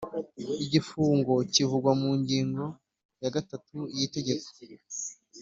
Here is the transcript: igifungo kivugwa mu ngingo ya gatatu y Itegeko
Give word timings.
igifungo 0.65 1.33
kivugwa 1.53 1.91
mu 2.01 2.11
ngingo 2.19 2.65
ya 3.23 3.29
gatatu 3.35 3.77
y 3.97 3.99
Itegeko 4.07 4.47